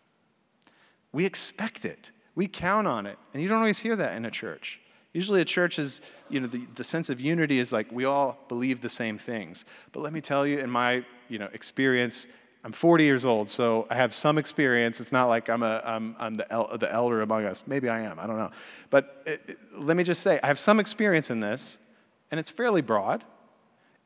[1.13, 3.19] We expect it, we count on it.
[3.33, 4.81] And you don't always hear that in a church.
[5.13, 8.39] Usually, a church is, you know, the, the sense of unity is like we all
[8.49, 9.65] believe the same things.
[9.93, 12.29] But let me tell you, in my, you know, experience,
[12.63, 15.01] I'm 40 years old, so I have some experience.
[15.01, 17.63] It's not like I'm, a, I'm, I'm the, el- the elder among us.
[17.67, 18.51] Maybe I am, I don't know.
[18.91, 21.79] But it, it, let me just say, I have some experience in this,
[22.31, 23.25] and it's fairly broad.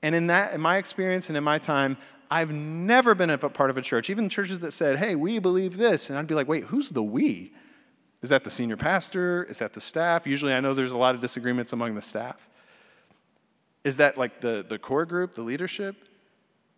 [0.03, 1.97] And in that, in my experience and in my time,
[2.31, 5.77] I've never been a part of a church, even churches that said, hey, we believe
[5.77, 6.11] this.
[6.11, 7.53] And I'd be like, wait, who's the we?
[8.23, 9.45] Is that the senior pastor?
[9.45, 10.27] Is that the staff?
[10.27, 12.49] Usually I know there's a lot of disagreements among the staff.
[13.83, 15.97] Is that like the, the core group, the leadership?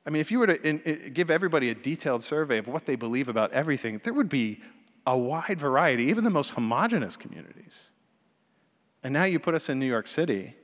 [0.07, 2.87] I mean, if you were to in, in, give everybody a detailed survey of what
[2.87, 4.61] they believe about everything, there would be
[5.07, 7.91] a wide variety, even the most homogenous communities.
[9.03, 10.55] And now you put us in New York City,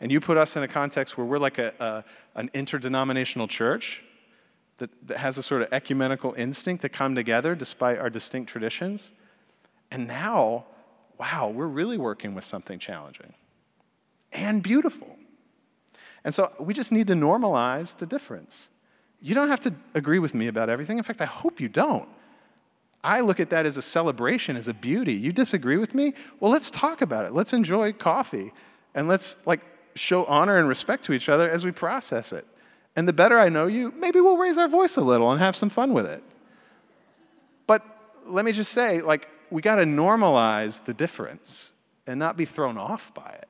[0.00, 2.04] and you put us in a context where we're like a, a
[2.38, 4.02] an interdenominational church
[4.78, 9.12] that, that has a sort of ecumenical instinct to come together despite our distinct traditions.
[9.90, 10.66] And now,
[11.18, 13.34] wow, we're really working with something challenging
[14.32, 15.16] and beautiful.
[16.24, 18.68] And so we just need to normalize the difference.
[19.20, 20.98] You don't have to agree with me about everything.
[20.98, 22.08] In fact, I hope you don't.
[23.02, 25.14] I look at that as a celebration, as a beauty.
[25.14, 26.14] You disagree with me?
[26.40, 27.32] Well, let's talk about it.
[27.32, 28.52] Let's enjoy coffee
[28.94, 29.60] and let's like
[29.94, 32.46] show honor and respect to each other as we process it.
[32.96, 35.54] And the better I know you, maybe we'll raise our voice a little and have
[35.54, 36.22] some fun with it.
[37.66, 37.82] But
[38.26, 41.72] let me just say, like, we got to normalize the difference
[42.06, 43.48] and not be thrown off by it.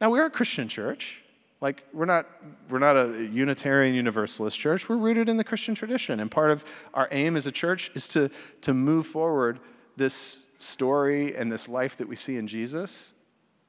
[0.00, 1.20] Now, we're a Christian church.
[1.60, 2.26] Like, we're not,
[2.68, 4.88] we're not a Unitarian Universalist church.
[4.88, 6.18] We're rooted in the Christian tradition.
[6.18, 8.28] And part of our aim as a church is to,
[8.62, 9.60] to move forward
[9.96, 13.14] this story and this life that we see in Jesus.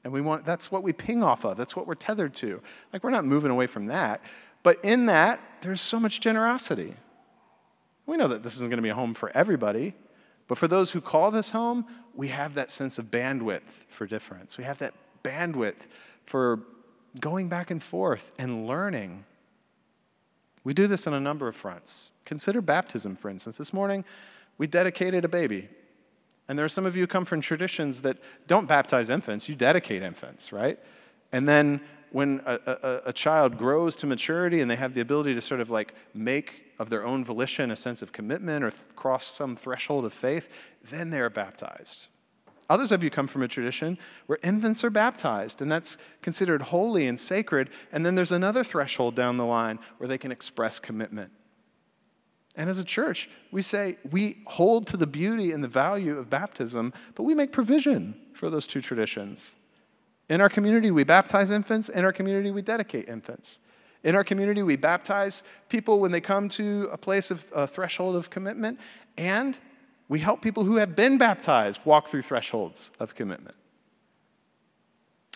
[0.03, 1.55] And we want, that's what we ping off of.
[1.55, 2.61] That's what we're tethered to.
[2.91, 4.21] Like, we're not moving away from that.
[4.63, 6.95] But in that, there's so much generosity.
[8.05, 9.93] We know that this isn't going to be a home for everybody,
[10.47, 14.57] but for those who call this home, we have that sense of bandwidth for difference.
[14.57, 15.87] We have that bandwidth
[16.25, 16.61] for
[17.19, 19.25] going back and forth and learning.
[20.63, 22.11] We do this on a number of fronts.
[22.25, 23.57] Consider baptism, for instance.
[23.57, 24.05] This morning,
[24.57, 25.69] we dedicated a baby.
[26.47, 29.55] And there are some of you who come from traditions that don't baptize infants, you
[29.55, 30.77] dedicate infants, right?
[31.31, 31.81] And then
[32.13, 35.59] when a, a, a, child grows to maturity and they have the ability to sort
[35.59, 39.55] of like make of their own volition a sense of commitment or th- cross some
[39.55, 40.47] threshold of faith,
[40.83, 42.07] then they are baptized.
[42.69, 43.97] Others of you come from a tradition
[44.27, 47.69] where infants are baptized, and that's considered holy and sacred.
[47.91, 51.31] And then there's another threshold down the line where they can express commitment.
[52.55, 56.29] And as a church, we say we hold to the beauty and the value of
[56.29, 59.55] baptism, but we make provision for those two traditions.
[60.29, 61.89] In our community, we baptize infants.
[61.89, 63.59] In our community, we dedicate infants.
[64.03, 68.15] In our community, we baptize people when they come to a place of a threshold
[68.15, 68.79] of commitment,
[69.17, 69.57] and
[70.09, 73.55] we help people who have been baptized walk through thresholds of commitment.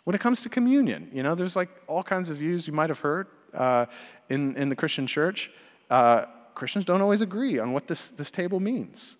[0.03, 2.89] When it comes to communion, you know, there's like all kinds of views you might
[2.89, 3.85] have heard uh,
[4.29, 5.51] in, in the Christian church.
[5.89, 9.17] Uh, Christians don't always agree on what this, this table means.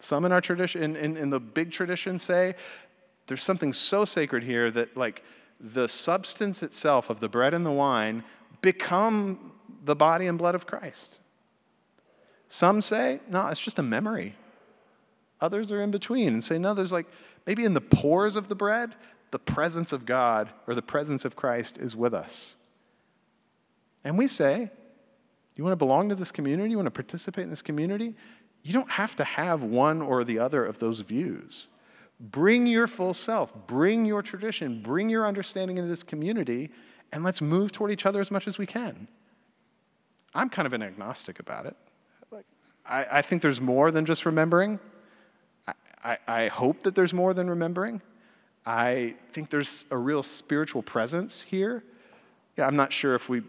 [0.00, 2.54] Some in our tradition, in, in, in the big tradition, say
[3.28, 5.22] there's something so sacred here that, like,
[5.60, 8.24] the substance itself of the bread and the wine
[8.60, 9.52] become
[9.84, 11.20] the body and blood of Christ.
[12.48, 14.34] Some say, no, it's just a memory.
[15.40, 17.06] Others are in between and say, no, there's like
[17.46, 18.94] maybe in the pores of the bread,
[19.30, 22.56] the presence of God or the presence of Christ is with us.
[24.02, 24.70] And we say,
[25.54, 26.70] you want to belong to this community?
[26.70, 28.14] You want to participate in this community?
[28.62, 31.68] You don't have to have one or the other of those views.
[32.20, 36.70] Bring your full self, bring your tradition, bring your understanding into this community,
[37.12, 39.08] and let's move toward each other as much as we can.
[40.34, 41.76] I'm kind of an agnostic about it.
[42.88, 44.80] I, I think there's more than just remembering.
[45.66, 48.00] I, I, I hope that there's more than remembering.
[48.66, 51.84] I think there's a real spiritual presence here.
[52.56, 53.42] Yeah, I'm not sure if we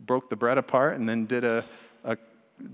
[0.00, 1.64] broke the bread apart and then did a,
[2.04, 2.16] a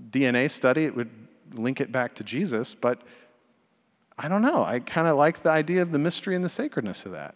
[0.09, 1.09] DNA study, it would
[1.53, 3.01] link it back to Jesus, but
[4.17, 4.63] I don't know.
[4.63, 7.35] I kind of like the idea of the mystery and the sacredness of that.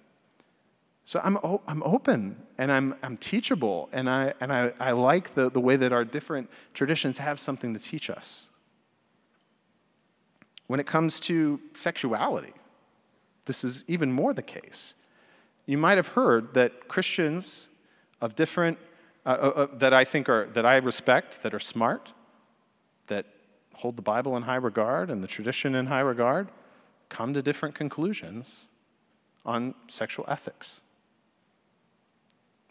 [1.04, 5.34] So I'm, o- I'm open and I'm, I'm teachable, and, I, and I, I like
[5.34, 8.50] the, the way that our different traditions have something to teach us.
[10.68, 12.54] When it comes to sexuality,
[13.46, 14.96] this is even more the case.
[15.66, 17.68] You might have heard that Christians
[18.22, 18.78] of different,
[19.26, 22.14] uh, uh, uh that I think are, that I respect, that are smart,
[23.08, 23.26] that
[23.74, 26.48] hold the Bible in high regard and the tradition in high regard,
[27.12, 28.70] come to different conclusions
[29.46, 30.82] on sexual ethics.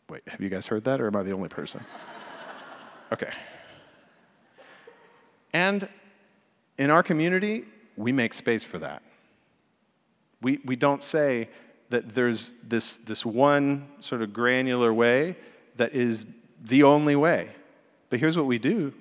[0.09, 1.85] Wait, have you guys heard that, or am I the only person?
[3.13, 3.33] Okay.
[5.53, 5.89] And
[6.79, 7.65] in our community,
[7.97, 9.03] we make space for that.
[10.41, 11.49] We, we don't say
[11.89, 15.35] that there's this, this one sort of granular way
[15.75, 16.25] that is
[16.63, 17.51] the only way.
[18.11, 18.95] But here's what we do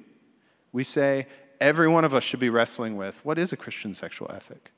[0.71, 1.27] we say
[1.61, 4.71] every one of us should be wrestling with what is a Christian sexual ethic?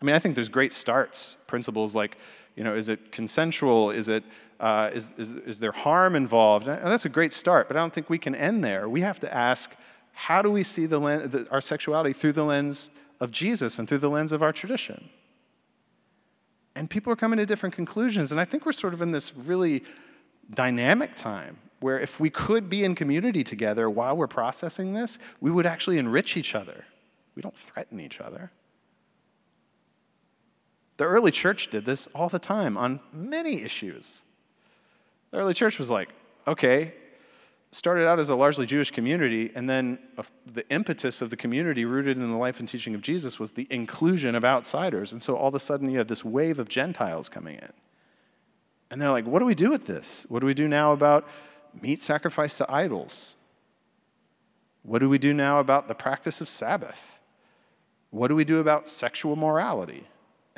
[0.00, 2.16] I mean, I think there's great starts, principles like,
[2.54, 3.90] you know, is it consensual?
[3.90, 4.24] Is, it,
[4.60, 6.66] uh, is, is, is there harm involved?
[6.68, 8.88] And that's a great start, but I don't think we can end there.
[8.88, 9.74] We have to ask,
[10.12, 12.90] how do we see the, the, our sexuality through the lens
[13.20, 15.08] of Jesus and through the lens of our tradition?
[16.74, 18.30] And people are coming to different conclusions.
[18.30, 19.82] And I think we're sort of in this really
[20.50, 25.50] dynamic time where if we could be in community together while we're processing this, we
[25.50, 26.84] would actually enrich each other.
[27.34, 28.50] We don't threaten each other.
[30.98, 34.22] The early church did this all the time on many issues.
[35.30, 36.10] The early church was like,
[36.46, 36.92] okay,
[37.70, 39.98] started out as a largely Jewish community, and then
[40.46, 43.66] the impetus of the community, rooted in the life and teaching of Jesus, was the
[43.70, 45.12] inclusion of outsiders.
[45.12, 47.72] And so all of a sudden, you have this wave of Gentiles coming in.
[48.90, 50.24] And they're like, what do we do with this?
[50.28, 51.28] What do we do now about
[51.80, 53.36] meat sacrifice to idols?
[54.82, 57.20] What do we do now about the practice of Sabbath?
[58.10, 60.08] What do we do about sexual morality?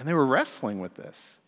[0.01, 1.40] And they were wrestling with this.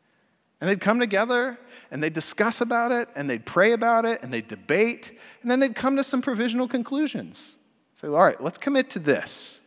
[0.61, 1.59] And they'd come together
[1.91, 5.59] and they'd discuss about it and they'd pray about it and they'd debate and then
[5.59, 7.57] they'd come to some provisional conclusions.
[7.95, 9.63] Say, all right, let's commit to this.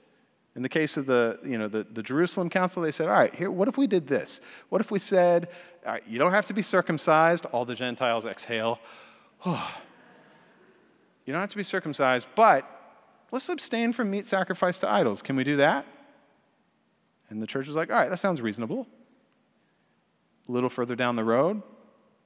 [0.56, 3.34] In the case of the, you know, the, the Jerusalem Council, they said, all right,
[3.34, 4.40] here, what if we did this?
[4.70, 5.50] What if we said,
[6.08, 7.48] you don't have to be circumcised?
[7.48, 8.80] All the Gentiles exhale.
[9.46, 9.58] you
[11.26, 12.70] don't have to be circumcised, but
[13.32, 15.24] let's abstain from meat sacrificed to idols.
[15.24, 15.88] Can we do that?
[17.30, 18.88] And the church was like, all right, that sounds reasonable.
[20.48, 21.62] A little further down the road,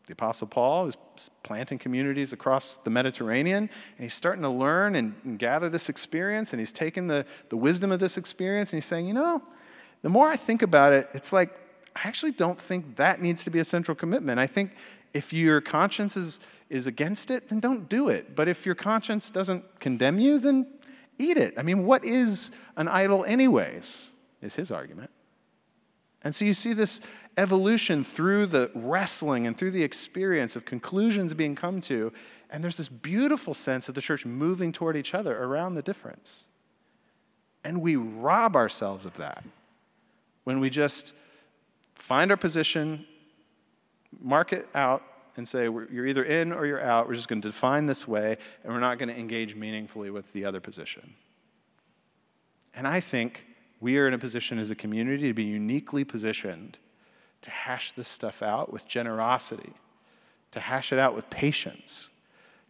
[0.08, 0.98] the Apostle Paul is
[1.44, 6.52] planting communities across the Mediterranean, and he's starting to learn and, and, gather this experience,
[6.52, 9.42] and he's taking the, the wisdom of this experience, and he's saying, you know,
[10.02, 11.52] the more I think about it, it's like,
[11.96, 14.40] I actually don't think that needs to be a central commitment.
[14.40, 14.72] I think
[15.14, 16.40] if your conscience is,
[16.70, 18.36] is against it, then don't do it.
[18.36, 20.68] But if your conscience doesn't condemn you, then
[21.18, 21.54] eat it.
[21.58, 24.12] I mean, what is an idol, anyways?
[24.42, 25.12] Is his argument.
[26.22, 27.00] And so you see this
[27.38, 32.12] evolution through the wrestling and through the experience of conclusions being come to,
[32.50, 36.48] and there's this beautiful sense of the church moving toward each other around the difference.
[37.64, 39.44] And we rob ourselves of that
[40.44, 41.14] when we just
[41.96, 43.06] find our position,
[44.20, 45.04] mark it out,
[45.38, 47.08] and say, you're either in or you're out.
[47.08, 50.34] We're just going to define this way, and we're not going to engage meaningfully with
[50.34, 51.14] the other position.
[52.74, 53.46] And I think
[53.80, 56.80] we are in a position as a community to be uniquely positioned
[57.42, 59.74] to hash this stuff out with generosity,
[60.52, 62.10] to hash it out with patience,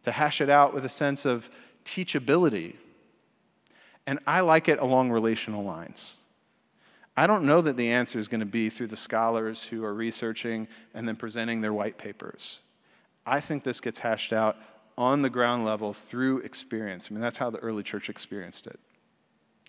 [0.04, 1.50] to hash it out with a sense of
[1.84, 2.76] teachability.
[4.06, 6.18] And I like it along relational lines.
[7.18, 9.94] I don't know that the answer is going to be through the scholars who are
[9.94, 12.60] researching and then presenting their white papers.
[13.26, 14.56] I think this gets hashed out
[14.98, 17.10] on the ground level through experience.
[17.10, 18.80] I mean, that's how the early church experienced it.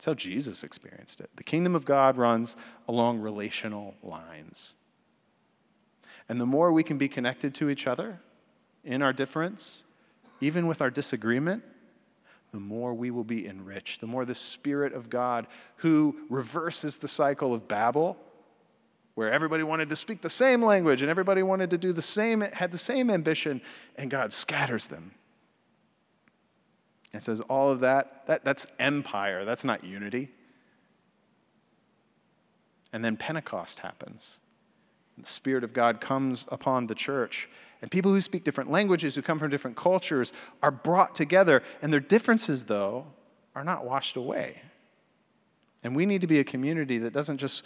[0.01, 1.29] That's how Jesus experienced it.
[1.37, 2.57] The kingdom of God runs
[2.89, 4.75] along relational lines.
[6.27, 8.19] And the more we can be connected to each other
[8.83, 9.85] in our difference,
[10.41, 11.65] even with our disagreement,
[12.51, 14.01] the more we will be enriched.
[14.01, 15.47] The more the Spirit of God,
[15.77, 18.17] who reverses the cycle of Babel,
[19.17, 22.41] where everybody wanted to speak the same language and everybody wanted to do the same,
[22.41, 23.61] had the same ambition,
[23.97, 25.13] and God scatters them
[27.13, 30.31] it says all of that, that that's empire, that's not unity.
[32.93, 34.41] And then Pentecost happens.
[35.19, 37.49] The Spirit of God comes upon the church.
[37.83, 40.33] And people who speak different languages, who come from different cultures,
[40.63, 41.63] are brought together.
[41.83, 43.07] And their differences, though,
[43.55, 44.63] are not washed away.
[45.83, 47.65] And we need to be a community that doesn't just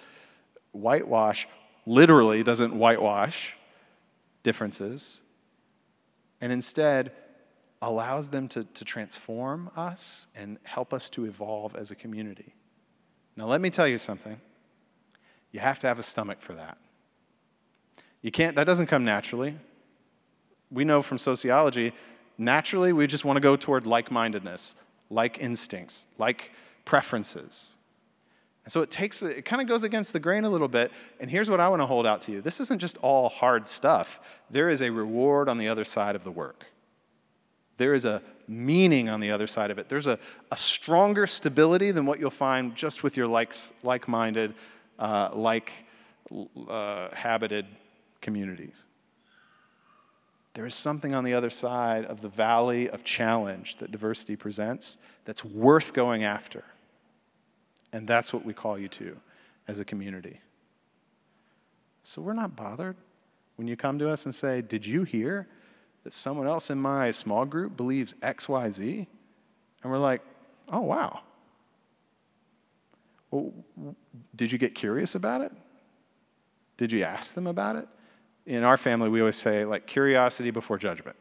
[0.72, 1.48] whitewash
[1.86, 3.54] literally doesn't whitewash
[4.42, 5.22] differences,
[6.40, 7.12] and instead
[7.82, 12.54] allows them to, to transform us and help us to evolve as a community.
[13.36, 14.40] Now, let me tell you something.
[15.52, 16.78] You have to have a stomach for that.
[18.22, 19.56] You can't, that doesn't come naturally.
[20.70, 21.92] We know from sociology,
[22.38, 24.76] naturally, we just want to go toward like mindedness,
[25.10, 26.52] like instincts, like
[26.84, 27.76] preferences.
[28.64, 30.90] And so it takes, it kind of goes against the grain a little bit.
[31.20, 33.68] And here's what I want to hold out to you this isn't just all hard
[33.68, 34.20] stuff,
[34.50, 36.64] there is a reward on the other side of the work.
[37.76, 39.88] There is a meaning on the other side of it.
[39.88, 40.18] There's a,
[40.50, 44.54] a stronger stability than what you'll find just with your likes, like-minded,
[44.98, 45.72] uh, like
[46.68, 47.66] uh, habited
[48.20, 48.84] communities.
[50.54, 54.98] There is something on the other side of the valley of challenge that diversity presents
[55.24, 56.62] that's worth going after.
[57.92, 59.16] And that's what we call you to
[59.66, 60.40] as a community.
[62.02, 62.96] So we're not bothered
[63.56, 65.48] when you come to us and say, Did you hear
[66.04, 69.06] that someone else in my small group believes XYZ?
[69.82, 70.22] And we're like,
[70.68, 71.20] Oh, wow.
[73.30, 73.52] Well,
[74.34, 75.52] did you get curious about it?
[76.76, 77.88] Did you ask them about it?
[78.46, 81.16] In our family, we always say, like, curiosity before judgment.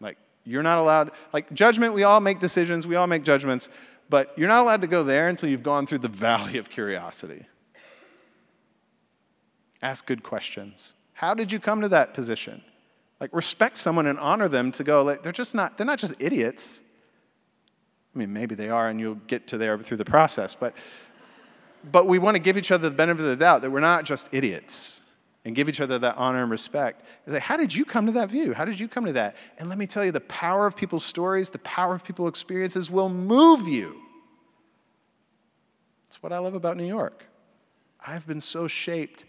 [0.00, 3.68] Like, you're not allowed, like, judgment, we all make decisions, we all make judgments,
[4.08, 7.46] but you're not allowed to go there until you've gone through the valley of curiosity.
[9.82, 10.94] Ask good questions.
[11.12, 12.62] How did you come to that position?
[13.22, 16.14] Like respect someone and honor them to go, like, they're just not, they're not just
[16.18, 16.80] idiots.
[18.12, 20.74] I mean, maybe they are, and you'll get to there through the process, but
[21.90, 24.04] but we want to give each other the benefit of the doubt that we're not
[24.04, 25.02] just idiots
[25.44, 27.02] and give each other that honor and respect.
[27.24, 28.54] It's like, how did you come to that view?
[28.54, 29.36] How did you come to that?
[29.58, 32.90] And let me tell you, the power of people's stories, the power of people's experiences
[32.90, 34.00] will move you.
[36.04, 37.24] That's what I love about New York.
[38.04, 39.24] I've been so shaped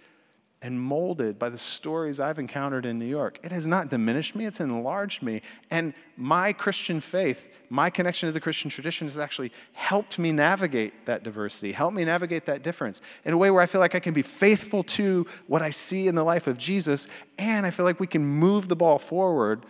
[0.64, 3.38] and molded by the stories I've encountered in New York.
[3.44, 5.42] It has not diminished me, it's enlarged me.
[5.70, 11.06] And my Christian faith, my connection to the Christian tradition has actually helped me navigate
[11.06, 14.00] that diversity, helped me navigate that difference in a way where I feel like I
[14.00, 17.86] can be faithful to what I see in the life of Jesus, and I feel
[17.86, 19.66] like we can move the ball forward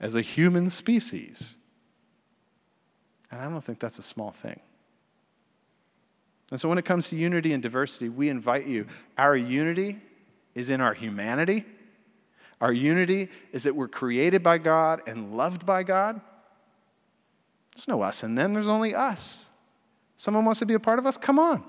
[0.00, 1.58] as a human species.
[3.30, 4.60] And I don't think that's a small thing.
[6.50, 8.86] And so when it comes to unity and diversity, we invite you.
[9.18, 9.98] Our unity
[10.54, 11.64] is in our humanity.
[12.60, 16.20] Our unity is that we're created by God and loved by God.
[17.74, 19.50] There's no us and them, there's only us.
[20.16, 21.16] Someone wants to be a part of us?
[21.18, 21.62] Come on.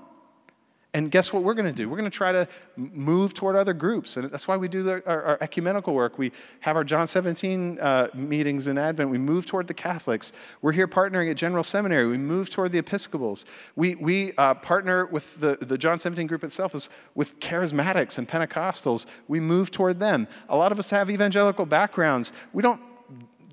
[0.98, 1.88] And guess what we're going to do?
[1.88, 4.16] We're going to try to move toward other groups.
[4.16, 6.18] And that's why we do the, our, our, ecumenical work.
[6.18, 9.08] We have our John 17 uh, meetings in Advent.
[9.08, 10.32] We move toward the Catholics.
[10.60, 12.08] We're here partnering at General Seminary.
[12.08, 13.44] We move toward the Episcopals.
[13.76, 18.28] We, we uh, partner with the, the John 17 group itself is with charismatics and
[18.28, 19.06] Pentecostals.
[19.28, 20.26] We move toward them.
[20.48, 22.32] A lot of us have evangelical backgrounds.
[22.52, 22.82] We don't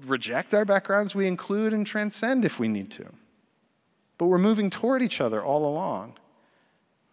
[0.07, 3.05] reject our backgrounds, we include and transcend if we need to.
[4.17, 6.15] But we're moving toward each other all along.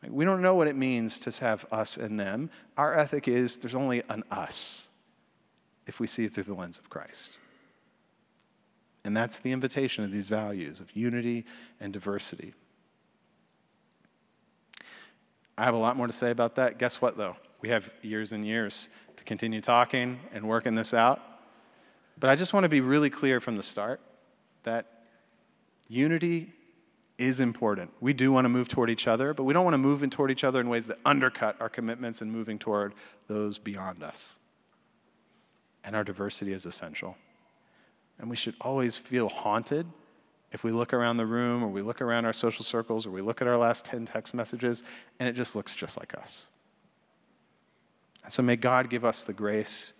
[0.08, 2.50] We don't know what it means to have us and them.
[2.76, 4.88] Our ethic is there's only an us
[5.86, 7.38] if we see it through the lens of Christ.
[9.04, 11.44] And that's the invitation of these values of unity
[11.80, 12.54] and diversity.
[15.56, 16.78] I have a lot more to say about that.
[16.78, 17.36] Guess what, though?
[17.60, 21.20] We have years and years to continue talking and working this out.
[22.18, 24.00] But I just want to be really clear from the start
[24.62, 25.04] that
[25.88, 26.52] unity
[27.22, 27.92] is important.
[28.00, 30.10] We do want to move toward each other, but we don't want to move in
[30.10, 32.94] toward each other in ways that undercut our commitments and moving toward
[33.28, 34.38] those beyond us.
[35.84, 37.16] And our diversity is essential.
[38.18, 39.86] And we should always feel haunted
[40.50, 43.22] if we look around the room or we look around our social circles or we
[43.22, 44.82] look at our last 10 text messages
[45.20, 46.48] and it just looks just like us.
[48.24, 49.94] And so may God give us the grace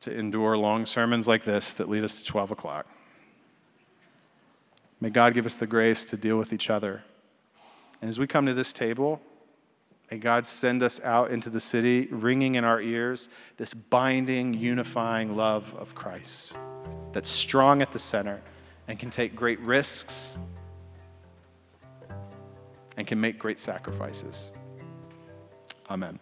[0.00, 2.86] to endure long sermons like this that lead us to 12 o'clock.
[5.04, 7.02] May God give us the grace to deal with each other.
[8.00, 9.20] And as we come to this table,
[10.10, 13.28] may God send us out into the city, ringing in our ears
[13.58, 16.54] this binding, unifying love of Christ
[17.12, 18.40] that's strong at the center
[18.88, 20.38] and can take great risks
[22.96, 24.52] and can make great sacrifices.
[25.90, 26.18] Amen.